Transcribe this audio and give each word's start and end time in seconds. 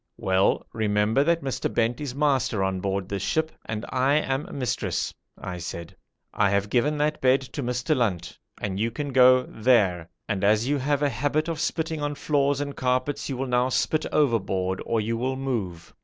'Well 0.17 0.65
remember 0.73 1.23
that 1.25 1.43
Mr. 1.43 1.71
Bent 1.71 2.01
is 2.01 2.15
master 2.15 2.63
on 2.63 2.79
board 2.79 3.07
this 3.07 3.21
ship 3.21 3.51
and 3.65 3.85
I 3.89 4.15
am 4.15 4.47
mistress,' 4.57 5.13
I 5.37 5.59
said. 5.59 5.95
'I 6.33 6.49
have 6.49 6.69
given 6.71 6.97
that 6.97 7.21
bed 7.21 7.41
to 7.41 7.61
Mr. 7.61 7.95
Lunt, 7.95 8.39
and 8.59 8.79
you 8.79 8.89
can 8.89 9.13
go 9.13 9.43
there, 9.43 10.09
and 10.27 10.43
as 10.43 10.67
you 10.67 10.79
have 10.79 11.03
a 11.03 11.09
habit 11.09 11.47
of 11.47 11.59
spitting 11.59 12.01
on 12.01 12.15
floors 12.15 12.59
and 12.59 12.75
carpets 12.75 13.29
you 13.29 13.37
will 13.37 13.45
now 13.45 13.69
spit 13.69 14.07
overboard 14.11 14.81
or 14.87 14.99
you 14.99 15.17
will 15.17 15.35
move.' 15.35 15.93